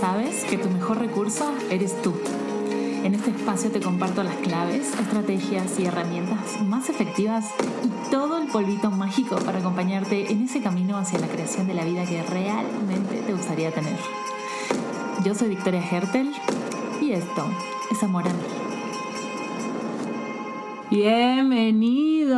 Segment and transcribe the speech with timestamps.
[0.00, 2.14] sabes que tu mejor recurso eres tú.
[3.04, 7.50] En este espacio te comparto las claves, estrategias y herramientas más efectivas
[7.84, 11.84] y todo el polvito mágico para acompañarte en ese camino hacia la creación de la
[11.84, 13.98] vida que realmente te gustaría tener.
[15.22, 16.32] Yo soy Victoria Hertel
[17.02, 17.44] y esto
[17.90, 18.40] es Amor a mí.
[20.90, 22.32] Bienvenidos,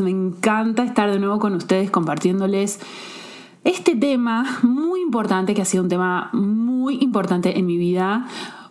[0.00, 2.80] me encanta estar de nuevo con ustedes compartiéndoles
[3.64, 8.26] este tema muy importante, que ha sido un tema muy importante en mi vida,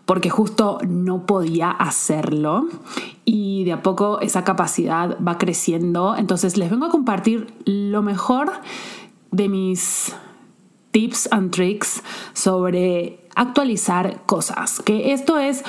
[0.06, 2.68] porque justo no podía hacerlo
[3.26, 6.16] y de a poco esa capacidad va creciendo.
[6.16, 8.52] Entonces les vengo a compartir lo mejor
[9.32, 10.16] de mis
[10.92, 15.64] tips and tricks sobre actualizar cosas, que esto es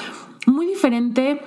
[0.47, 1.42] muy diferente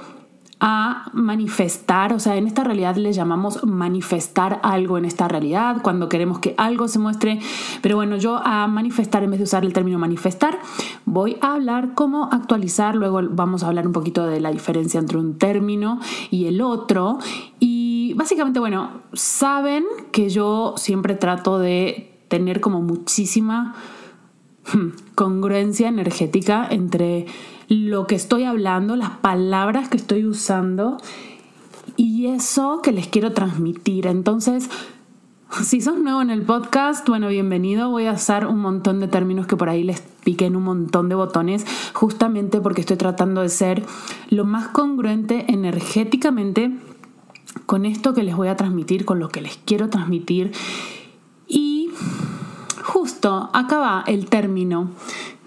[0.64, 6.08] a manifestar, o sea, en esta realidad le llamamos manifestar algo en esta realidad, cuando
[6.08, 7.40] queremos que algo se muestre,
[7.82, 10.60] pero bueno, yo a manifestar, en vez de usar el término manifestar,
[11.06, 15.18] voy a hablar cómo actualizar, luego vamos a hablar un poquito de la diferencia entre
[15.18, 17.18] un término y el otro,
[17.60, 23.74] y básicamente, bueno, saben que yo siempre trato de tener como muchísima
[24.72, 27.26] hmm, congruencia energética entre
[27.72, 30.98] lo que estoy hablando, las palabras que estoy usando
[31.96, 34.08] y eso que les quiero transmitir.
[34.08, 34.70] Entonces,
[35.64, 37.90] si sos nuevo en el podcast, bueno, bienvenido.
[37.90, 41.16] Voy a usar un montón de términos que por ahí les piquen un montón de
[41.16, 43.86] botones, justamente porque estoy tratando de ser
[44.30, 46.76] lo más congruente energéticamente
[47.68, 50.52] con esto que les voy a transmitir, con lo que les quiero transmitir.
[51.48, 51.90] Y
[52.84, 54.90] justo acá va el término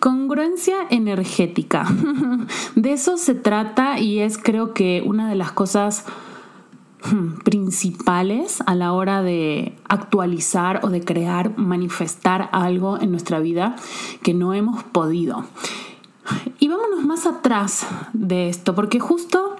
[0.04, 1.86] Congruencia energética.
[2.74, 6.04] De eso se trata y es creo que una de las cosas
[7.10, 13.76] hmm, principales a la hora de actualizar o de crear, manifestar algo en nuestra vida
[14.22, 15.46] que no hemos podido.
[16.58, 19.56] Y vámonos más atrás de esto, porque justo,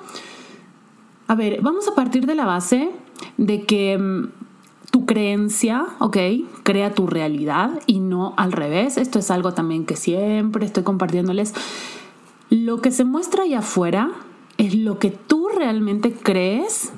[1.27, 2.91] a ver, vamos a partir de la base
[3.39, 4.44] de que hmm,
[4.95, 6.17] tu creencia, ¿ok?
[6.63, 8.97] Crea tu realidad y no al revés.
[8.97, 11.53] Esto es algo también que siempre estoy compartiéndoles.
[12.49, 14.13] Lo que se muestra allá afuera
[14.57, 16.93] es lo que tú realmente crees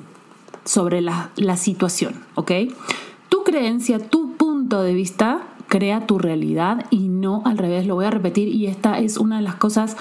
[0.63, 2.51] sobre la, la situación, ¿ok?
[3.29, 7.87] Tu creencia, tu punto de vista crea tu realidad y no al revés.
[7.87, 9.97] Lo voy a repetir y esta es una de las cosas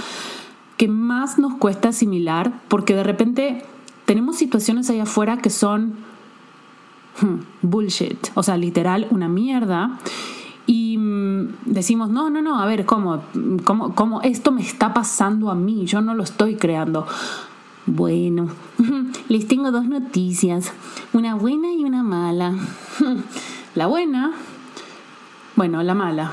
[0.77, 3.65] que más nos cuesta asimilar porque de repente
[4.05, 5.95] tenemos situaciones allá afuera que son
[7.63, 9.99] bullshit, o sea, literal, una mierda.
[10.67, 13.23] Y mm, decimos, no, no, no, a ver, ¿cómo,
[13.65, 15.87] cómo, cómo esto me está pasando a mí?
[15.87, 17.07] Yo no lo estoy creando.
[17.87, 18.49] Bueno,
[19.29, 20.73] les tengo dos noticias,
[21.13, 22.55] una buena y una mala.
[23.77, 24.33] La buena,
[25.55, 26.33] bueno, la mala.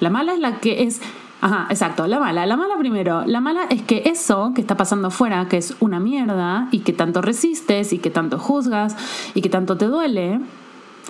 [0.00, 1.00] La mala es la que es
[1.40, 2.44] Ajá, exacto, la mala.
[2.46, 3.24] La mala primero.
[3.26, 6.92] La mala es que eso que está pasando afuera, que es una mierda y que
[6.92, 8.96] tanto resistes y que tanto juzgas
[9.34, 10.40] y que tanto te duele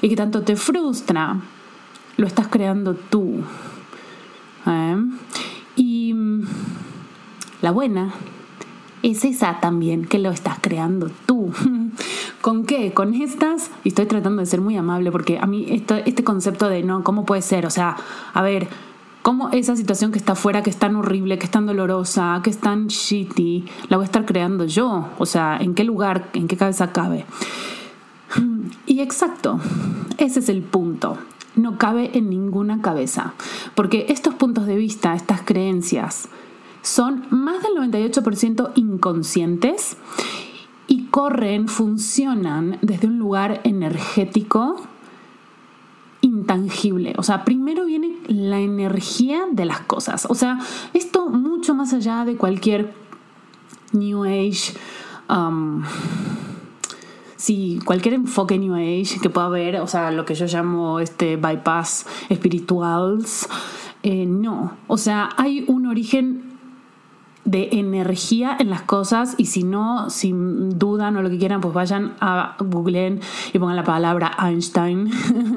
[0.03, 1.37] y que tanto te frustra,
[2.17, 3.43] lo estás creando tú.
[4.67, 4.97] ¿Eh?
[5.77, 6.43] Y mm,
[7.63, 8.13] la buena
[9.03, 11.53] es esa también, que lo estás creando tú.
[12.41, 12.93] ¿Con qué?
[12.93, 16.83] Con estas, y estoy tratando de ser muy amable porque a mí este concepto de
[16.83, 17.67] no, ¿cómo puede ser?
[17.67, 17.97] O sea,
[18.33, 18.69] a ver,
[19.23, 22.51] cómo esa situación que está afuera, que es tan horrible, que es tan dolorosa, que
[22.51, 25.09] es tan shitty, la voy a estar creando yo.
[25.19, 27.25] O sea, ¿en qué lugar, en qué cabeza cabe?
[28.87, 29.61] Y exacto,
[30.19, 31.19] ese es el punto.
[31.57, 33.35] No cabe en ninguna cabeza.
[33.75, 36.29] Porque estos puntos de vista, estas creencias,
[36.83, 39.97] son más del 98% inconscientes
[40.87, 44.81] y corren, funcionan desde un lugar energético
[46.21, 47.15] intangible.
[47.17, 50.27] O sea, primero viene la energía de las cosas.
[50.29, 50.59] O sea,
[50.95, 52.93] esto mucho más allá de cualquier
[53.93, 54.75] New Age.
[55.29, 55.83] Um,
[57.37, 61.37] sí, cualquier enfoque New Age que pueda haber, o sea, lo que yo llamo este
[61.37, 63.49] bypass espirituals,
[64.03, 64.77] eh, no.
[64.87, 66.50] O sea, hay un origen
[67.45, 71.72] de energía en las cosas y si no, sin dudan o lo que quieran, pues
[71.72, 73.21] vayan a googleen
[73.53, 75.10] y pongan la palabra Einstein.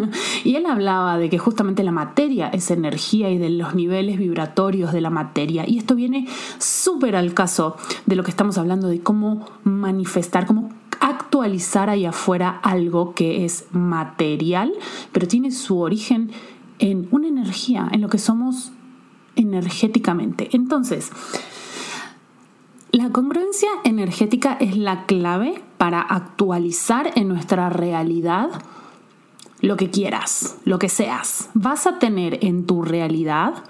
[0.44, 4.94] y él hablaba de que justamente la materia es energía y de los niveles vibratorios
[4.94, 5.66] de la materia.
[5.68, 6.28] Y esto viene
[6.58, 7.76] súper al caso
[8.06, 10.70] de lo que estamos hablando, de cómo manifestar, cómo
[11.00, 14.72] actualizar ahí afuera algo que es material,
[15.12, 16.32] pero tiene su origen
[16.80, 18.72] en una energía, en lo que somos
[19.36, 20.50] energéticamente.
[20.54, 21.12] Entonces,
[22.94, 28.52] la congruencia energética es la clave para actualizar en nuestra realidad
[29.62, 31.50] lo que quieras, lo que seas.
[31.56, 33.64] Vas a tener en tu realidad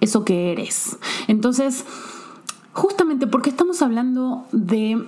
[0.00, 0.96] eso que eres.
[1.26, 1.84] Entonces,
[2.72, 5.04] justamente porque estamos hablando de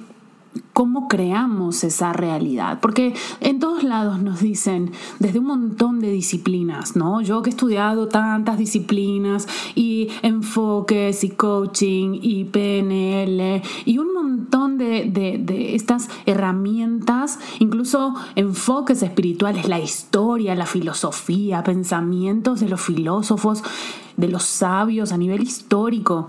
[0.73, 2.79] cómo creamos esa realidad.
[2.81, 7.21] Porque en todos lados nos dicen, desde un montón de disciplinas, ¿no?
[7.21, 14.79] Yo que he estudiado tantas disciplinas y enfoques y coaching y PNL y un montón
[14.79, 23.63] de, de estas herramientas, incluso enfoques espirituales, la historia, la filosofía, pensamientos de los filósofos,
[24.17, 26.29] de los sabios a nivel histórico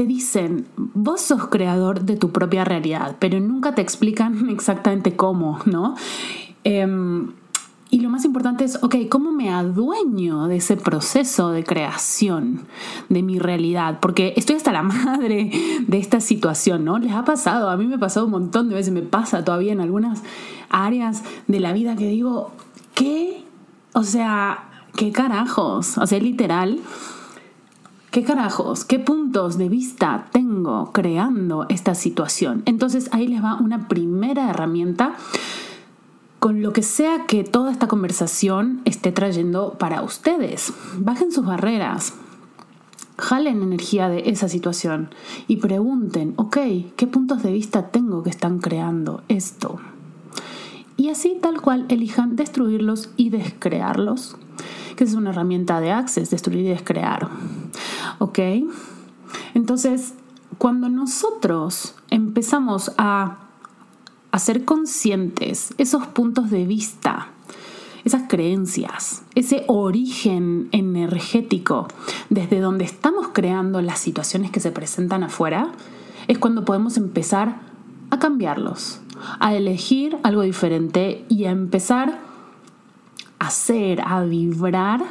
[0.00, 5.58] te dicen, vos sos creador de tu propia realidad, pero nunca te explican exactamente cómo,
[5.66, 5.94] ¿no?
[6.64, 7.32] Em,
[7.90, 12.62] y lo más importante es, ok, ¿cómo me adueño de ese proceso de creación
[13.10, 13.98] de mi realidad?
[14.00, 15.50] Porque estoy hasta la madre
[15.86, 16.98] de esta situación, ¿no?
[16.98, 19.74] Les ha pasado, a mí me ha pasado un montón de veces, me pasa todavía
[19.74, 20.22] en algunas
[20.70, 22.52] áreas de la vida que digo,
[22.94, 23.44] ¿qué?
[23.92, 24.64] O sea,
[24.96, 25.98] ¿qué carajos?
[25.98, 26.80] O sea, literal
[28.10, 28.84] ¿Qué carajos?
[28.84, 32.64] ¿Qué puntos de vista tengo creando esta situación?
[32.66, 35.14] Entonces ahí les va una primera herramienta
[36.40, 40.72] con lo que sea que toda esta conversación esté trayendo para ustedes.
[40.98, 42.14] Bajen sus barreras,
[43.16, 45.10] jalen energía de esa situación
[45.46, 46.58] y pregunten, ok,
[46.96, 49.78] ¿qué puntos de vista tengo que están creando esto?
[50.96, 54.36] Y así tal cual elijan destruirlos y descrearlos
[55.00, 57.30] que es una herramienta de Access, destruir y descrear.
[58.18, 58.38] ¿Ok?
[59.54, 60.14] Entonces,
[60.58, 63.38] cuando nosotros empezamos a,
[64.30, 67.28] a ser conscientes esos puntos de vista,
[68.04, 71.88] esas creencias, ese origen energético
[72.30, 75.72] desde donde estamos creando las situaciones que se presentan afuera,
[76.28, 77.60] es cuando podemos empezar
[78.10, 79.00] a cambiarlos,
[79.38, 82.30] a elegir algo diferente y a empezar
[83.40, 85.02] hacer, a vibrar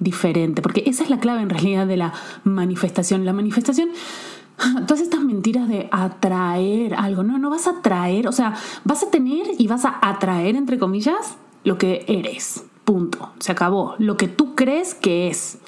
[0.00, 2.12] diferente, porque esa es la clave en realidad de la
[2.44, 3.24] manifestación.
[3.24, 3.90] La manifestación,
[4.86, 8.54] todas estas mentiras de atraer algo, no, no vas a atraer, o sea,
[8.84, 13.94] vas a tener y vas a atraer, entre comillas, lo que eres, punto, se acabó,
[13.98, 15.58] lo que tú crees que es,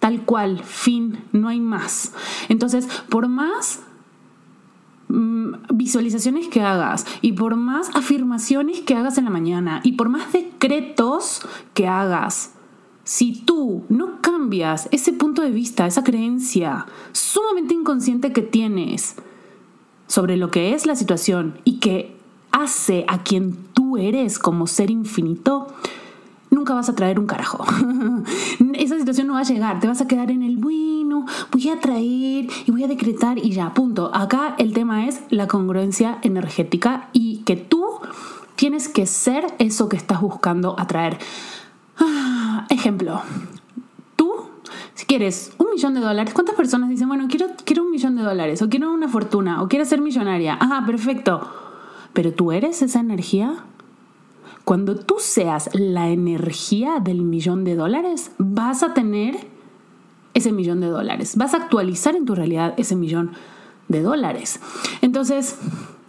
[0.00, 2.12] tal cual, fin, no hay más.
[2.48, 3.80] Entonces, por más
[5.08, 10.08] Mm, visualizaciones que hagas y por más afirmaciones que hagas en la mañana y por
[10.08, 12.52] más decretos que hagas,
[13.04, 19.16] si tú no cambias ese punto de vista, esa creencia sumamente inconsciente que tienes
[20.06, 22.16] sobre lo que es la situación y que
[22.50, 25.68] hace a quien tú eres como ser infinito,
[26.50, 27.64] nunca vas a traer un carajo.
[28.74, 31.80] Esa situación no va a llegar, te vas a quedar en el bueno, voy a
[31.80, 34.10] traer y voy a decretar y ya, punto.
[34.14, 37.84] Acá el tema es la congruencia energética y que tú
[38.56, 41.18] tienes que ser eso que estás buscando atraer.
[42.74, 43.22] Ejemplo,
[44.16, 44.32] tú,
[44.94, 48.24] si quieres un millón de dólares, ¿cuántas personas dicen, bueno, quiero, quiero un millón de
[48.24, 50.58] dólares o quiero una fortuna o quiero ser millonaria?
[50.60, 51.48] Ajá, perfecto.
[52.12, 53.54] Pero tú eres esa energía.
[54.64, 59.46] Cuando tú seas la energía del millón de dólares, vas a tener
[60.34, 61.36] ese millón de dólares.
[61.36, 63.34] Vas a actualizar en tu realidad ese millón
[63.86, 64.58] de dólares.
[65.00, 65.60] Entonces,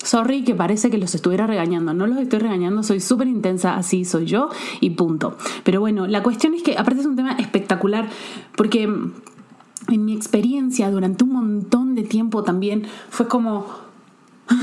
[0.06, 1.94] sorry que parece que los estuviera regañando.
[1.94, 4.50] No los estoy regañando, soy súper intensa, así soy yo
[4.80, 5.38] y punto.
[5.64, 8.08] Pero bueno, la cuestión es que aparte es un tema espectacular
[8.56, 13.66] porque en mi experiencia durante un montón de tiempo también fue como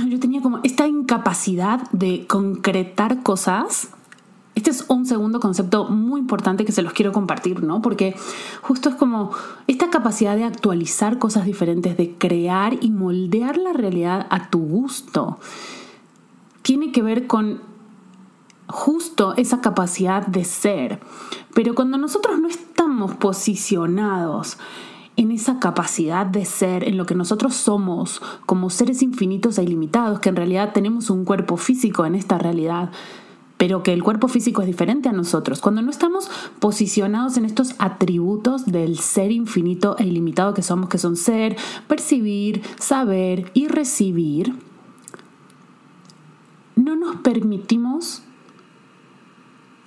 [0.08, 3.88] yo tenía como esta incapacidad de concretar cosas.
[4.54, 7.80] Este es un segundo concepto muy importante que se los quiero compartir, ¿no?
[7.80, 8.14] Porque
[8.60, 9.30] justo es como
[9.66, 15.38] esta capacidad de actualizar cosas diferentes, de crear y moldear la realidad a tu gusto.
[16.62, 17.60] Tiene que ver con
[18.68, 21.00] justo esa capacidad de ser.
[21.54, 24.58] Pero cuando nosotros no estamos posicionados
[25.16, 30.20] en esa capacidad de ser, en lo que nosotros somos como seres infinitos e ilimitados,
[30.20, 32.90] que en realidad tenemos un cuerpo físico en esta realidad,
[33.62, 35.60] pero que el cuerpo físico es diferente a nosotros.
[35.60, 36.28] Cuando no estamos
[36.58, 42.60] posicionados en estos atributos del ser infinito e ilimitado que somos, que son ser, percibir,
[42.80, 44.52] saber y recibir,
[46.74, 48.24] no nos permitimos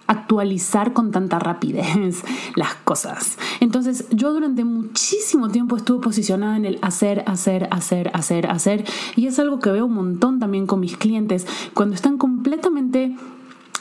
[0.07, 2.23] actualizar con tanta rapidez
[2.55, 3.37] las cosas.
[3.59, 8.85] Entonces yo durante muchísimo tiempo estuve posicionada en el hacer, hacer, hacer, hacer, hacer.
[9.17, 13.17] Y es algo que veo un montón también con mis clientes cuando están completamente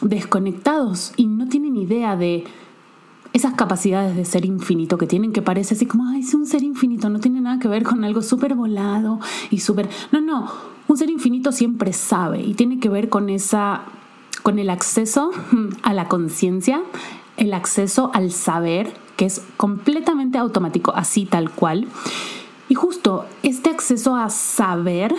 [0.08, 2.44] desconectados y no tienen idea de
[3.32, 6.62] esas capacidades de ser infinito que tienen, que parece así como, ay, es un ser
[6.62, 9.18] infinito, no tiene nada que ver con algo súper volado
[9.50, 9.88] y súper...
[10.12, 10.52] No, no,
[10.86, 13.82] un ser infinito siempre sabe y tiene que ver con esa
[14.44, 15.30] con el acceso
[15.82, 16.82] a la conciencia,
[17.38, 21.88] el acceso al saber que es completamente automático, así tal cual.
[22.68, 25.14] Y justo este acceso a saber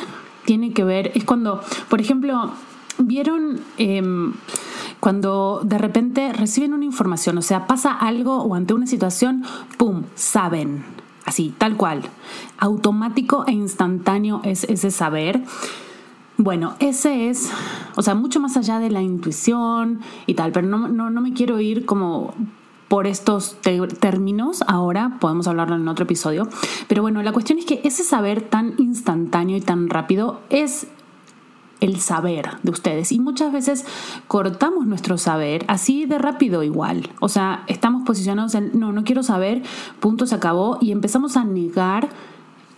[0.45, 2.51] tiene que ver, es cuando, por ejemplo,
[2.99, 4.33] vieron em,
[5.05, 9.43] cuando de repente reciben una información, o sea, pasa algo o ante una situación,
[9.77, 10.83] ¡pum!, saben.
[11.25, 12.01] Así, tal cual.
[12.57, 15.43] Automático e instantáneo es ese saber.
[16.37, 17.51] Bueno, ese es,
[17.95, 21.59] o sea, mucho más allá de la intuición y tal, pero no, no, me quiero
[21.59, 22.33] ir como
[22.87, 26.49] por estos términos ahora, podemos hablarlo en otro episodio,
[26.87, 30.87] pero bueno, la cuestión es que ese saber tan instantáneo y tan rápido es
[31.85, 33.11] el saber de ustedes.
[33.11, 33.85] Y muchas veces
[34.27, 37.09] cortamos nuestro saber así de rápido igual.
[37.19, 39.61] O sea, estamos posicionados en, no, no quiero saber,
[39.99, 42.09] punto, se acabó, y empezamos a negar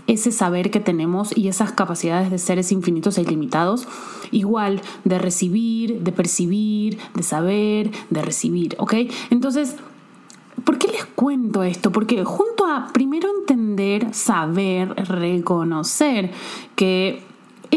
[0.07, 3.87] ese saber que tenemos y esas capacidades de seres infinitos e ilimitados,
[4.31, 8.93] igual de recibir, de percibir, de saber, de recibir, ¿ok?
[9.29, 9.75] Entonces,
[10.63, 11.91] ¿por qué les cuento esto?
[11.91, 16.31] Porque junto a primero entender, saber, reconocer
[16.75, 17.26] que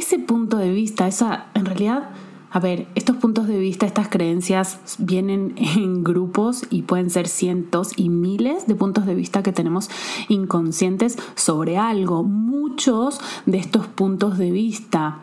[0.01, 2.11] ese punto de vista, esa, en realidad,
[2.51, 7.93] a ver, estos puntos de vista, estas creencias vienen en grupos y pueden ser cientos
[7.97, 9.89] y miles de puntos de vista que tenemos
[10.29, 12.25] inconscientes sobre algo.
[12.25, 15.19] Muchos de estos puntos de vista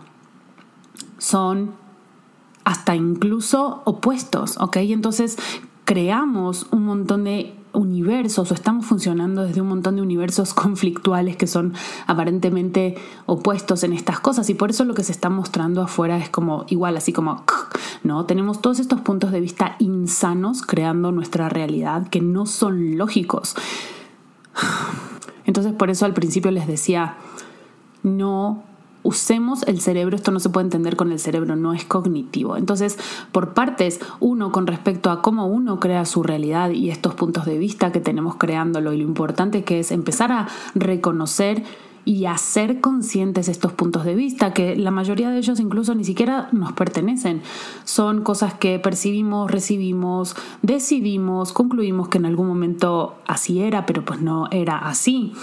[1.17, 1.72] son
[2.63, 4.77] hasta incluso opuestos, ¿ok?
[4.77, 5.38] Entonces
[5.86, 11.48] creamos un montón de universos o estamos funcionando desde un montón de universos conflictuales que
[11.48, 11.74] son
[12.07, 16.29] aparentemente opuestos en estas cosas y por eso lo que se está mostrando afuera es
[16.29, 17.43] como igual, así como,
[18.03, 18.25] ¿no?
[18.25, 23.55] Tenemos todos estos puntos de vista insanos creando nuestra realidad que no son lógicos.
[25.46, 27.15] Entonces por eso al principio les decía,
[28.03, 28.63] no
[29.03, 32.57] usemos el cerebro, esto no se puede entender con el cerebro, no es cognitivo.
[32.57, 32.97] Entonces,
[33.31, 37.57] por partes, uno con respecto a cómo uno crea su realidad y estos puntos de
[37.57, 41.63] vista que tenemos creándolo y lo importante que es empezar a reconocer
[42.07, 46.47] y hacer conscientes estos puntos de vista, que la mayoría de ellos incluso ni siquiera
[46.53, 47.41] nos pertenecen.
[47.83, 54.21] Son cosas que percibimos, recibimos, decidimos, concluimos que en algún momento así era, pero pues
[54.21, 55.33] no era así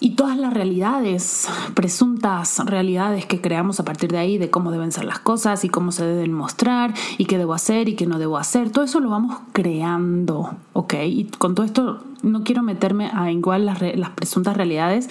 [0.00, 4.92] y todas las realidades, presuntas realidades que creamos a partir de ahí, de cómo deben
[4.92, 8.18] ser las cosas y cómo se deben mostrar y qué debo hacer y qué no
[8.18, 10.94] debo hacer, todo eso lo vamos creando, ¿ok?
[11.04, 15.08] Y con todo esto no quiero meterme a igual las, las presuntas realidades,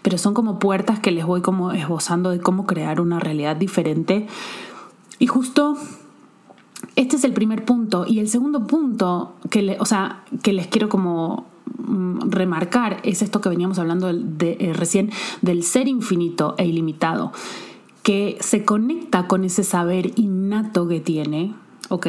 [0.00, 4.26] pero son como puertas que les voy como esbozando de cómo crear una realidad diferente.
[5.18, 5.76] Y justo
[6.96, 8.04] este es el primer punto.
[8.06, 11.46] Y el segundo punto que, le, o sea, que les quiero como
[12.26, 15.10] remarcar es esto que veníamos hablando eh, recién
[15.40, 17.32] del ser infinito e ilimitado,
[18.02, 21.54] que se conecta con ese saber innato que tiene,
[21.88, 22.06] ¿ok?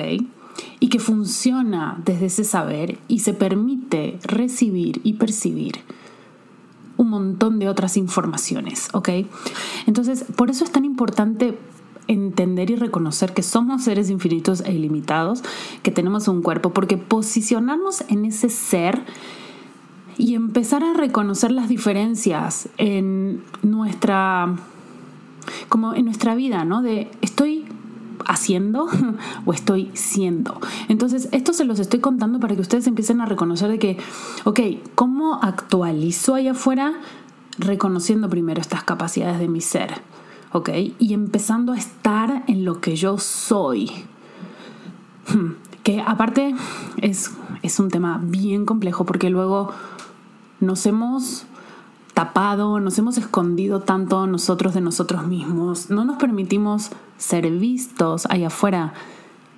[0.80, 5.80] Y que funciona desde ese saber y se permite recibir y percibir
[6.98, 9.10] un montón de otras informaciones, ¿ok?
[9.88, 11.58] Entonces, por eso es tan importante
[12.08, 15.44] entender y reconocer que somos seres infinitos e ilimitados,
[15.84, 19.04] que tenemos un cuerpo, porque posicionarnos en ese ser
[20.18, 24.56] y empezar a reconocer las diferencias en nuestra
[25.70, 26.82] como en nuestra vida, ¿no?
[26.82, 27.66] De estoy
[28.26, 28.88] haciendo
[29.46, 30.60] o estoy siendo.
[30.88, 33.98] Entonces, esto se los estoy contando para que ustedes empiecen a reconocer de que,
[34.46, 34.60] ok,
[34.96, 36.94] ¿cómo actualizo allá afuera?
[37.58, 40.02] Reconociendo primero estas capacidades de mi ser,
[40.52, 40.70] ¿ok?
[41.00, 43.92] Y empezando a estar en lo que yo soy.
[45.84, 46.56] Que aparte
[46.98, 49.74] es, es un tema bien complejo porque luego
[50.64, 51.46] nos hemos
[52.14, 58.48] tapado, nos hemos escondido tanto nosotros de nosotros mismos, no nos permitimos ser vistos allá
[58.48, 58.94] afuera,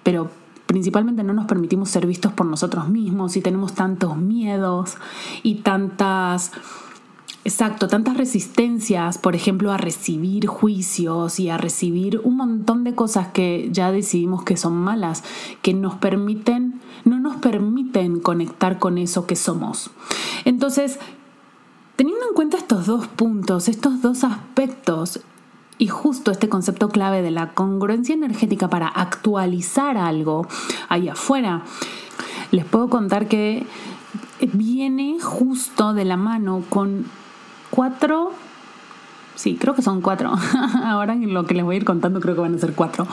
[0.03, 0.29] pero
[0.65, 4.95] principalmente no nos permitimos ser vistos por nosotros mismos y tenemos tantos miedos
[5.43, 6.51] y tantas...
[7.45, 13.27] Exacto, tantas resistencias, por ejemplo, a recibir juicios y a recibir un montón de cosas
[13.27, 15.23] que ya decidimos que son malas,
[15.61, 19.91] que nos permiten, no nos permiten conectar con eso que somos.
[20.43, 20.97] Entonces,
[21.95, 25.19] teniendo en cuenta estos dos puntos, estos dos aspectos,
[25.77, 30.47] y justo este concepto clave de la congruencia energética para actualizar algo
[30.89, 31.61] ahí afuera,
[32.49, 33.67] les puedo contar que
[34.51, 37.05] viene justo de la mano con
[37.75, 38.32] cuatro,
[39.36, 40.34] sí, creo que son cuatro,
[40.84, 43.05] ahora en lo que les voy a ir contando creo que van a ser cuatro,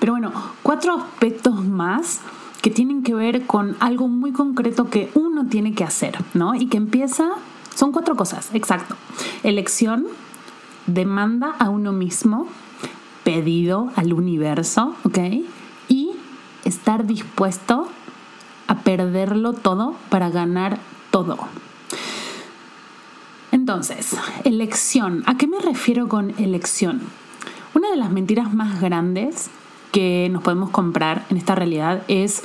[0.00, 0.32] pero bueno,
[0.64, 2.20] cuatro aspectos más
[2.60, 6.56] que tienen que ver con algo muy concreto que uno tiene que hacer, ¿no?
[6.56, 7.28] Y que empieza,
[7.74, 8.96] son cuatro cosas, exacto.
[9.44, 10.06] Elección,
[10.88, 12.48] demanda a uno mismo,
[13.22, 15.18] pedido al universo, ¿ok?
[15.88, 16.10] Y
[16.64, 17.86] estar dispuesto
[18.66, 20.78] a perderlo todo para ganar
[21.12, 21.38] todo.
[23.68, 25.24] Entonces, elección.
[25.26, 27.02] ¿A qué me refiero con elección?
[27.74, 29.50] Una de las mentiras más grandes
[29.92, 32.42] que nos podemos comprar en esta realidad es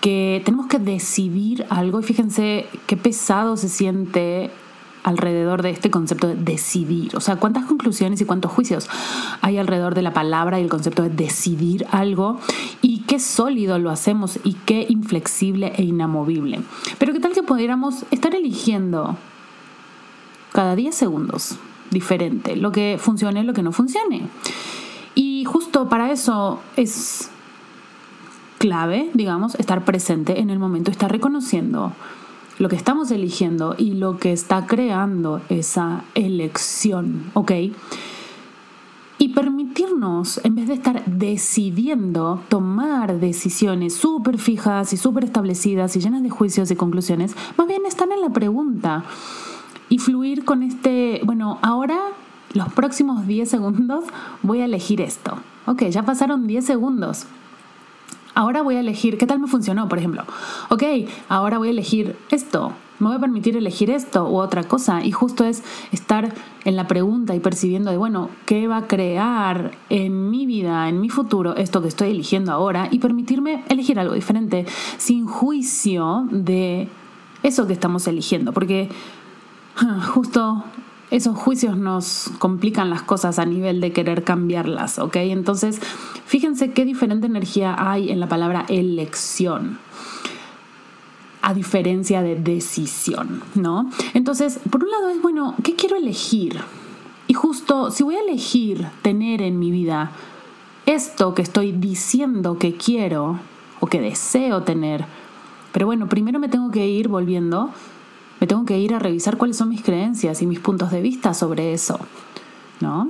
[0.00, 4.50] que tenemos que decidir algo y fíjense qué pesado se siente
[5.04, 7.14] alrededor de este concepto de decidir.
[7.14, 8.88] O sea, cuántas conclusiones y cuántos juicios
[9.42, 12.40] hay alrededor de la palabra y el concepto de decidir algo
[12.82, 16.62] y qué sólido lo hacemos y qué inflexible e inamovible.
[16.98, 19.16] Pero qué tal que pudiéramos estar eligiendo
[20.58, 21.56] cada 10 segundos
[21.92, 24.28] diferente, lo que funcione, lo que no funcione.
[25.14, 27.30] Y justo para eso es
[28.58, 31.92] clave, digamos, estar presente en el momento, estar reconociendo
[32.58, 37.52] lo que estamos eligiendo y lo que está creando esa elección, ¿ok?
[39.18, 46.00] Y permitirnos, en vez de estar decidiendo, tomar decisiones súper fijas y súper establecidas y
[46.00, 49.04] llenas de juicios y conclusiones, más bien estar en la pregunta
[49.88, 51.98] y fluir con este, bueno, ahora
[52.54, 54.04] los próximos 10 segundos
[54.42, 55.38] voy a elegir esto.
[55.66, 57.26] Ok, ya pasaron 10 segundos.
[58.34, 60.22] Ahora voy a elegir, ¿qué tal me funcionó, por ejemplo?
[60.70, 60.84] Ok,
[61.28, 62.72] ahora voy a elegir esto.
[63.00, 65.04] Me voy a permitir elegir esto u otra cosa.
[65.04, 66.32] Y justo es estar
[66.64, 71.00] en la pregunta y percibiendo de, bueno, ¿qué va a crear en mi vida, en
[71.00, 72.88] mi futuro, esto que estoy eligiendo ahora?
[72.90, 74.66] Y permitirme elegir algo diferente,
[74.98, 76.88] sin juicio de
[77.42, 78.52] eso que estamos eligiendo.
[78.52, 78.88] Porque
[80.14, 80.64] justo
[81.10, 85.16] esos juicios nos complican las cosas a nivel de querer cambiarlas, ¿ok?
[85.16, 85.80] Entonces,
[86.26, 89.78] fíjense qué diferente energía hay en la palabra elección
[91.40, 93.88] a diferencia de decisión, ¿no?
[94.12, 96.60] Entonces, por un lado es, bueno, ¿qué quiero elegir?
[97.26, 100.10] Y justo, si voy a elegir tener en mi vida
[100.84, 103.38] esto que estoy diciendo que quiero
[103.80, 105.06] o que deseo tener,
[105.72, 107.70] pero bueno, primero me tengo que ir volviendo
[108.40, 111.34] me tengo que ir a revisar cuáles son mis creencias y mis puntos de vista
[111.34, 111.98] sobre eso,
[112.80, 113.08] ¿no?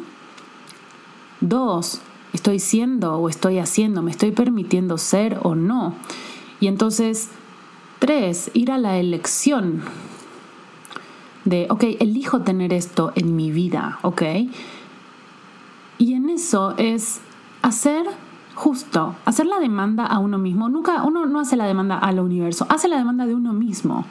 [1.41, 2.01] Dos,
[2.33, 5.95] estoy siendo o estoy haciendo, me estoy permitiendo ser o no.
[6.61, 7.31] Y entonces,
[7.99, 9.83] tres, ir a la elección
[11.45, 14.23] de, ok, elijo tener esto en mi vida, ok.
[15.99, 17.21] Y en eso es
[17.63, 18.07] hacer
[18.55, 20.69] justo, hacer la demanda a uno mismo.
[20.69, 24.05] Nunca, uno no hace la demanda al universo, hace la demanda de uno mismo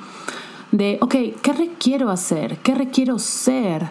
[0.72, 2.58] de, ok, ¿qué requiero hacer?
[2.60, 3.90] ¿Qué requiero ser?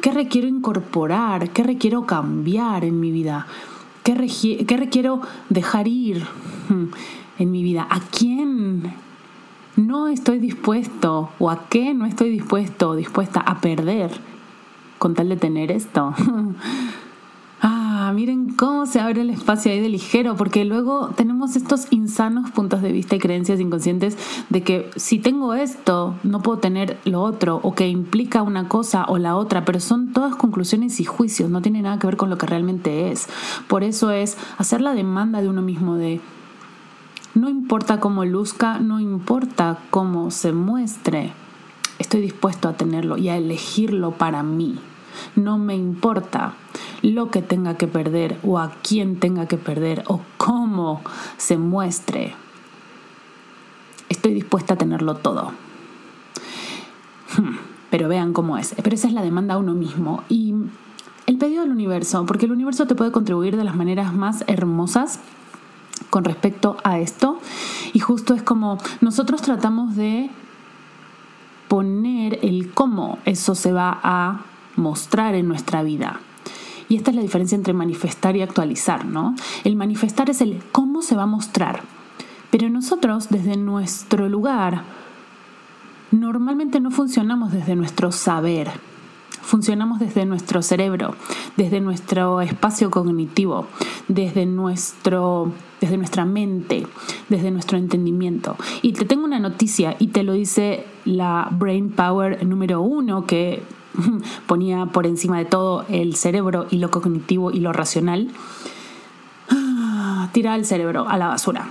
[0.00, 1.50] ¿Qué requiero incorporar?
[1.50, 3.46] ¿Qué requiero cambiar en mi vida?
[4.02, 6.26] ¿Qué, requiero dejar ir
[6.68, 6.84] hmm,
[7.38, 7.86] en mi vida?
[7.88, 8.92] ¿A quién
[9.76, 14.10] no estoy dispuesto o a qué no estoy dispuesto dispuesta a perder
[14.98, 16.14] con tal de tener esto?
[18.14, 22.80] miren cómo se abre el espacio ahí de ligero, porque luego tenemos estos insanos puntos
[22.80, 24.16] de vista y creencias inconscientes
[24.48, 29.04] de que si tengo esto, no puedo tener lo otro, o que implica una cosa
[29.08, 32.30] o la otra, pero son todas conclusiones y juicios, no tiene nada que ver con
[32.30, 33.28] lo que realmente es.
[33.68, 36.20] Por eso es hacer la demanda de uno mismo de
[37.34, 41.32] no importa cómo luzca, no importa cómo se muestre,
[41.98, 44.78] estoy dispuesto a tenerlo y a elegirlo para mí.
[45.36, 46.54] No me importa
[47.04, 51.02] lo que tenga que perder o a quién tenga que perder o cómo
[51.36, 52.34] se muestre.
[54.08, 55.52] Estoy dispuesta a tenerlo todo.
[57.36, 57.56] Hmm,
[57.90, 58.74] pero vean cómo es.
[58.82, 60.24] Pero esa es la demanda a uno mismo.
[60.30, 60.54] Y
[61.26, 65.20] el pedido del universo, porque el universo te puede contribuir de las maneras más hermosas
[66.08, 67.38] con respecto a esto.
[67.92, 70.30] Y justo es como nosotros tratamos de
[71.68, 74.40] poner el cómo eso se va a
[74.76, 76.20] mostrar en nuestra vida.
[76.88, 79.34] Y esta es la diferencia entre manifestar y actualizar, ¿no?
[79.64, 81.82] El manifestar es el cómo se va a mostrar.
[82.50, 84.82] Pero nosotros, desde nuestro lugar,
[86.10, 88.70] normalmente no funcionamos desde nuestro saber.
[89.42, 91.16] Funcionamos desde nuestro cerebro,
[91.56, 93.66] desde nuestro espacio cognitivo,
[94.08, 96.86] desde, nuestro, desde nuestra mente,
[97.28, 98.56] desde nuestro entendimiento.
[98.80, 103.62] Y te tengo una noticia y te lo dice la Brain Power número uno, que
[104.46, 108.28] ponía por encima de todo el cerebro y lo cognitivo y lo racional,
[110.32, 111.68] tira el cerebro a la basura.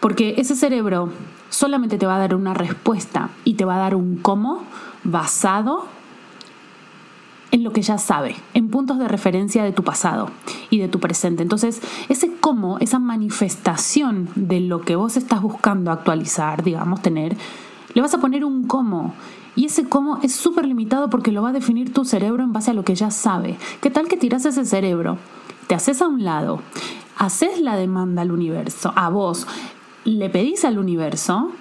[0.00, 1.10] Porque ese cerebro
[1.50, 4.64] solamente te va a dar una respuesta y te va a dar un cómo
[5.04, 5.86] basado
[7.50, 10.30] en lo que ya sabe, en puntos de referencia de tu pasado
[10.70, 11.42] y de tu presente.
[11.42, 17.36] Entonces, ese cómo, esa manifestación de lo que vos estás buscando actualizar, digamos, tener,
[17.92, 19.14] le vas a poner un cómo
[19.60, 22.70] y ese cómo es súper limitado porque lo va a definir tu cerebro en base
[22.70, 23.58] a lo que ya sabe.
[23.82, 25.18] ¿Qué tal que tiras ese cerebro?
[25.66, 26.62] Te haces a un lado,
[27.18, 29.46] haces la demanda al universo, a vos,
[30.06, 31.52] le pedís al universo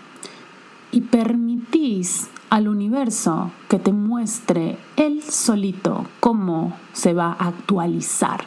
[0.93, 8.45] y permitís al universo que te muestre él solito cómo se va a actualizar.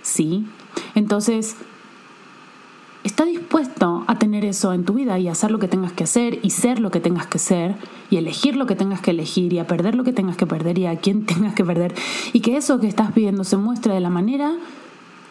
[0.00, 0.46] ¿Sí?
[0.94, 1.56] Entonces,
[3.08, 6.38] está dispuesto a tener eso en tu vida y hacer lo que tengas que hacer
[6.42, 7.74] y ser lo que tengas que ser
[8.10, 10.78] y elegir lo que tengas que elegir y a perder lo que tengas que perder
[10.78, 11.94] y a quien tengas que perder
[12.34, 14.54] y que eso que estás pidiendo se muestre de la manera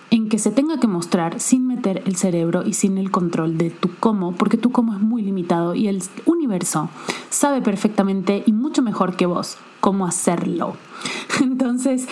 [0.09, 3.69] en que se tenga que mostrar sin meter el cerebro y sin el control de
[3.69, 6.89] tu cómo, porque tu cómo es muy limitado y el universo
[7.29, 10.77] sabe perfectamente y mucho mejor que vos cómo hacerlo.
[11.41, 12.07] Entonces,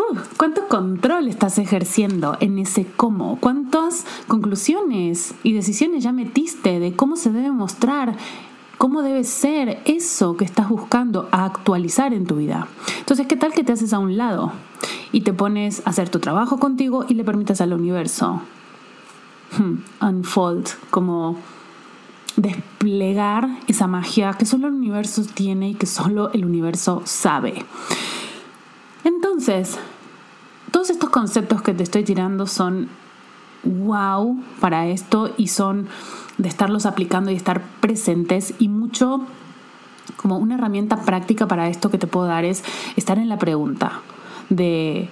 [0.00, 3.38] uh, ¿cuánto control estás ejerciendo en ese cómo?
[3.40, 8.16] ¿Cuántas conclusiones y decisiones ya metiste de cómo se debe mostrar
[8.80, 12.66] cómo debe ser eso que estás buscando actualizar en tu vida.
[12.98, 14.52] Entonces, ¿qué tal que te haces a un lado
[15.12, 18.40] y te pones a hacer tu trabajo contigo y le permitas al universo
[19.58, 21.36] hmm, unfold, como
[22.36, 27.66] desplegar esa magia que solo el universo tiene y que solo el universo sabe?
[29.04, 29.78] Entonces,
[30.70, 32.88] todos estos conceptos que te estoy tirando son
[33.64, 35.88] wow para esto y son
[36.38, 39.26] de estarlos aplicando y estar presentes y mucho
[40.16, 42.64] como una herramienta práctica para esto que te puedo dar es
[42.96, 44.00] estar en la pregunta
[44.48, 45.08] de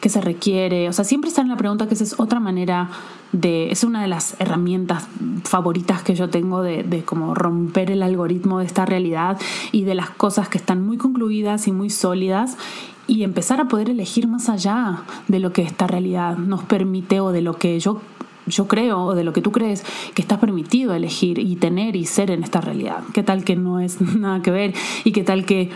[0.00, 2.90] qué se requiere, o sea, siempre estar en la pregunta que esa es otra manera
[3.32, 5.08] de, es una de las herramientas
[5.44, 9.38] favoritas que yo tengo de, de como romper el algoritmo de esta realidad
[9.72, 12.58] y de las cosas que están muy concluidas y muy sólidas
[13.06, 17.32] y empezar a poder elegir más allá de lo que esta realidad nos permite o
[17.32, 18.00] de lo que yo
[18.46, 22.04] yo creo o de lo que tú crees que está permitido elegir y tener y
[22.04, 23.02] ser en esta realidad.
[23.14, 25.70] ¿Qué tal que no es nada que ver y qué tal que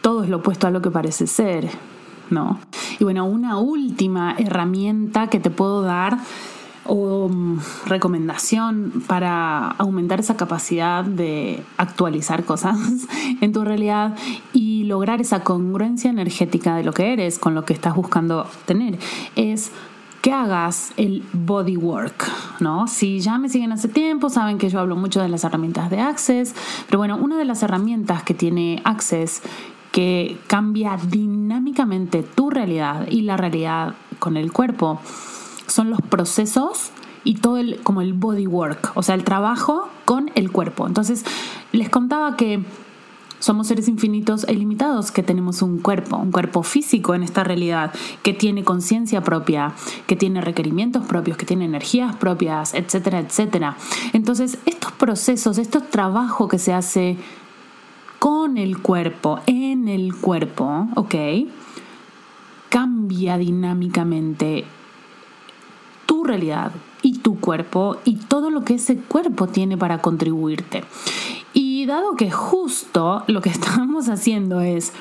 [0.00, 1.70] todo es lo opuesto a lo que parece ser?
[2.30, 2.60] ¿No?
[2.98, 6.18] Y bueno, una última herramienta que te puedo dar
[6.84, 12.78] o mm, recomendación para aumentar esa capacidad de actualizar cosas
[13.40, 14.16] en tu realidad
[14.52, 18.98] y lograr esa congruencia energética de lo que eres con lo que estás buscando tener
[19.36, 19.72] es
[20.22, 22.86] que hagas el body work, ¿no?
[22.86, 25.98] Si ya me siguen hace tiempo, saben que yo hablo mucho de las herramientas de
[25.98, 26.54] Access,
[26.86, 29.42] pero bueno, una de las herramientas que tiene Access
[29.90, 35.00] que cambia dinámicamente tu realidad y la realidad con el cuerpo
[35.66, 36.90] son los procesos
[37.24, 40.86] y todo el como el body work, o sea, el trabajo con el cuerpo.
[40.86, 41.24] Entonces,
[41.72, 42.64] les contaba que
[43.42, 47.92] somos seres infinitos e ilimitados que tenemos un cuerpo, un cuerpo físico en esta realidad,
[48.22, 49.72] que tiene conciencia propia,
[50.06, 53.76] que tiene requerimientos propios, que tiene energías propias, etcétera, etcétera.
[54.12, 57.16] Entonces, estos procesos, estos trabajos que se hace
[58.20, 61.14] con el cuerpo, en el cuerpo, ¿ok?
[62.68, 64.64] Cambia dinámicamente
[66.12, 70.84] tu realidad y tu cuerpo y todo lo que ese cuerpo tiene para contribuirte.
[71.54, 74.92] Y dado que justo lo que estamos haciendo es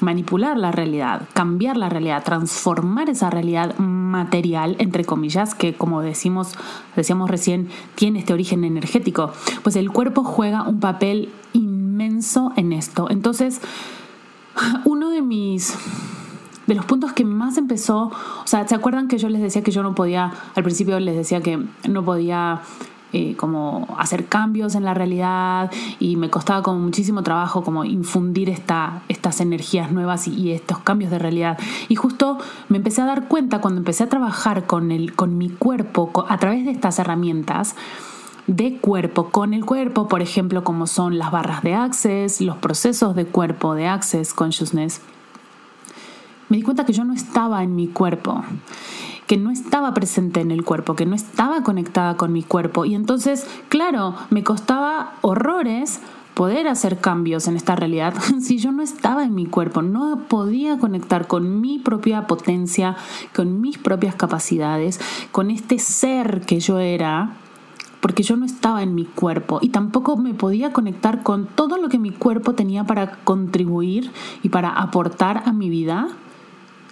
[0.00, 6.52] manipular la realidad, cambiar la realidad, transformar esa realidad material, entre comillas, que como decimos,
[6.94, 9.32] decíamos recién, tiene este origen energético,
[9.64, 13.10] pues el cuerpo juega un papel inmenso en esto.
[13.10, 13.60] Entonces,
[14.84, 15.76] uno de mis
[16.66, 19.70] de los puntos que más empezó, o sea, ¿se acuerdan que yo les decía que
[19.70, 22.62] yo no podía, al principio les decía que no podía
[23.12, 28.50] eh, como hacer cambios en la realidad y me costaba como muchísimo trabajo como infundir
[28.50, 31.56] esta, estas energías nuevas y, estos cambios de realidad.
[31.88, 35.50] Y justo me empecé a dar cuenta cuando empecé a trabajar con, el, con mi
[35.50, 37.76] cuerpo a través de estas herramientas
[38.48, 43.16] de cuerpo con el cuerpo, por ejemplo, como son las barras de Access, los procesos
[43.16, 45.00] de cuerpo de Access Consciousness,
[46.48, 48.44] me di cuenta que yo no estaba en mi cuerpo
[49.26, 52.84] que no estaba presente en el cuerpo, que no estaba conectada con mi cuerpo.
[52.84, 56.00] Y entonces, claro, me costaba horrores
[56.34, 58.14] poder hacer cambios en esta realidad.
[58.40, 62.96] Si yo no estaba en mi cuerpo, no podía conectar con mi propia potencia,
[63.34, 65.00] con mis propias capacidades,
[65.32, 67.36] con este ser que yo era,
[68.00, 69.58] porque yo no estaba en mi cuerpo.
[69.62, 74.50] Y tampoco me podía conectar con todo lo que mi cuerpo tenía para contribuir y
[74.50, 76.08] para aportar a mi vida,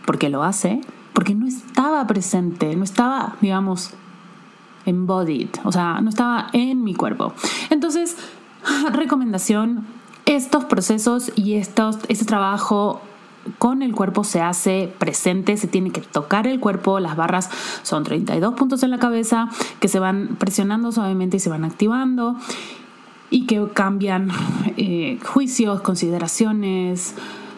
[0.04, 0.80] porque lo hace,
[1.12, 3.90] porque no estaba presente, no estaba, digamos,
[4.86, 7.32] embodied, o sea, no estaba en mi cuerpo.
[7.70, 8.16] Entonces,
[8.92, 9.86] recomendación,
[10.26, 13.00] estos procesos y estos, este trabajo
[13.58, 17.50] con el cuerpo se hace presente, se tiene que tocar el cuerpo, las barras
[17.82, 19.48] son 32 puntos en la cabeza
[19.80, 22.36] que se van presionando suavemente y se van activando
[23.30, 24.30] y que cambian
[24.76, 27.14] eh, juicios, consideraciones,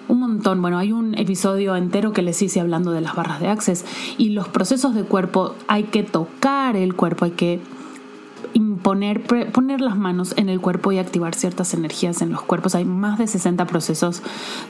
[0.08, 0.60] un montón.
[0.62, 3.84] Bueno, hay un episodio entero que les hice hablando de las barras de Access
[4.18, 5.54] y los procesos de cuerpo.
[5.68, 7.60] Hay que tocar el cuerpo, hay que
[8.52, 12.74] imponer, poner las manos en el cuerpo y activar ciertas energías en los cuerpos.
[12.74, 14.22] Hay más de 60 procesos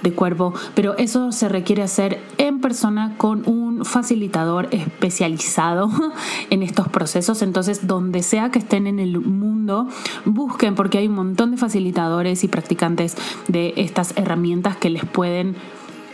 [0.03, 5.91] de cuerpo, pero eso se requiere hacer en persona con un facilitador especializado
[6.51, 7.43] en estos procesos.
[7.43, 9.89] Entonces, donde sea que estén en el mundo,
[10.25, 13.17] busquen porque hay un montón de facilitadores y practicantes
[13.49, 15.57] de estas herramientas que les pueden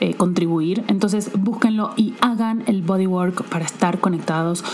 [0.03, 0.83] eh, contribuir.
[0.88, 4.64] Entonces búsquenlo y hagan el bodywork para estar conectados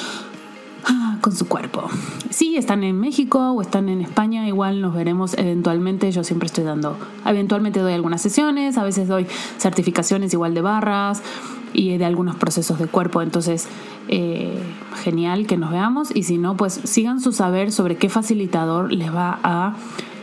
[0.87, 1.85] ah, con su cuerpo.
[2.31, 6.11] Si están en México o están en España, igual nos veremos eventualmente.
[6.13, 6.97] Yo siempre estoy dando,
[7.27, 9.27] eventualmente doy algunas sesiones, a veces doy
[9.59, 11.23] certificaciones igual de barras
[11.73, 13.23] y de algunos procesos de cuerpo.
[13.23, 13.69] Entonces,
[14.09, 14.59] eh,
[15.03, 19.15] genial que nos veamos y si no, pues sigan su saber sobre qué facilitador les
[19.15, 19.77] va a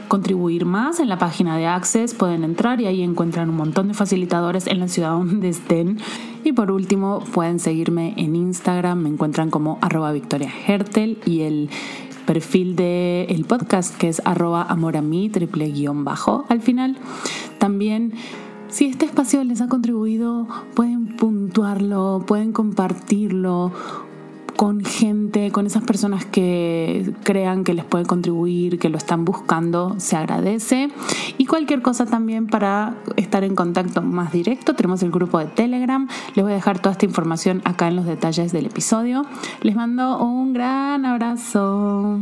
[0.08, 3.94] contribuir más en la página de Access, pueden entrar y ahí encuentran un montón de
[3.94, 6.00] facilitadores en la ciudad donde estén.
[6.44, 11.70] Y por último, pueden seguirme en Instagram, me encuentran como arroba Victoria Hertel y el
[12.26, 16.98] perfil del el podcast que es arroba amor a mí, triple guion bajo al final.
[17.60, 18.14] También
[18.76, 23.72] si este espacio les ha contribuido, pueden puntuarlo, pueden compartirlo
[24.58, 29.96] con gente, con esas personas que crean que les puede contribuir, que lo están buscando,
[29.98, 30.90] se agradece.
[31.38, 36.10] Y cualquier cosa también para estar en contacto más directo, tenemos el grupo de Telegram.
[36.36, 39.22] Les voy a dejar toda esta información acá en los detalles del episodio.
[39.62, 42.20] Les mando un gran abrazo.